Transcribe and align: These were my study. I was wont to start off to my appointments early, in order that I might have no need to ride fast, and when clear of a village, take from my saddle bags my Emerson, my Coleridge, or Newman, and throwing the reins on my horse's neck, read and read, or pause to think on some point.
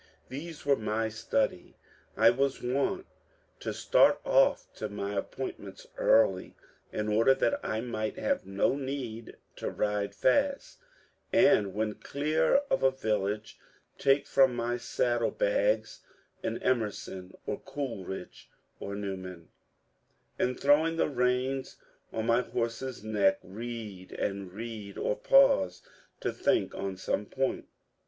These 0.29 0.65
were 0.65 0.75
my 0.77 1.09
study. 1.09 1.75
I 2.17 2.31
was 2.31 2.63
wont 2.63 3.05
to 3.59 3.71
start 3.71 4.19
off 4.25 4.65
to 4.77 4.89
my 4.89 5.13
appointments 5.15 5.85
early, 5.95 6.55
in 6.91 7.07
order 7.07 7.35
that 7.35 7.63
I 7.63 7.81
might 7.81 8.17
have 8.17 8.43
no 8.47 8.75
need 8.75 9.37
to 9.57 9.69
ride 9.69 10.15
fast, 10.15 10.79
and 11.31 11.75
when 11.75 11.93
clear 11.93 12.61
of 12.71 12.81
a 12.81 12.89
village, 12.89 13.59
take 13.99 14.25
from 14.25 14.55
my 14.55 14.75
saddle 14.77 15.29
bags 15.29 15.99
my 16.43 16.55
Emerson, 16.57 17.35
my 17.45 17.57
Coleridge, 17.63 18.49
or 18.79 18.95
Newman, 18.95 19.49
and 20.39 20.59
throwing 20.59 20.95
the 20.97 21.09
reins 21.09 21.77
on 22.11 22.25
my 22.25 22.41
horse's 22.41 23.03
neck, 23.03 23.37
read 23.43 24.13
and 24.13 24.51
read, 24.51 24.97
or 24.97 25.15
pause 25.15 25.83
to 26.21 26.33
think 26.33 26.73
on 26.73 26.97
some 26.97 27.27
point. 27.27 27.67